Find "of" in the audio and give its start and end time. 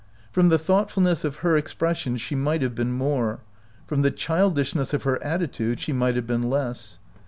1.23-1.35, 4.95-5.03